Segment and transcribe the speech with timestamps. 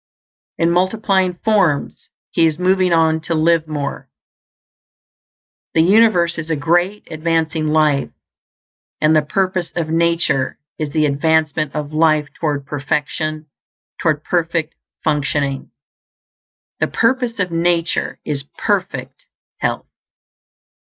[0.57, 4.09] In multiplying forms, He is moving on to live more.
[5.75, 8.09] The universe is a Great Advancing Life,
[8.99, 13.45] and the purpose of nature is the advancement of life toward perfection;
[14.01, 15.69] toward perfect functioning.
[16.79, 19.25] The purpose of nature is perfect
[19.59, 19.85] health.